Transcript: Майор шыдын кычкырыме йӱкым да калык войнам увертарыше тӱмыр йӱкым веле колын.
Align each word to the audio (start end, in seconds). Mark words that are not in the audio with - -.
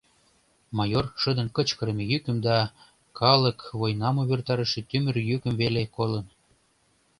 Майор 0.77 1.05
шыдын 1.21 1.47
кычкырыме 1.55 2.03
йӱкым 2.11 2.37
да 2.47 2.57
калык 3.19 3.59
войнам 3.79 4.15
увертарыше 4.21 4.81
тӱмыр 4.89 5.15
йӱкым 5.29 5.53
веле 5.61 5.83
колын. 5.95 6.25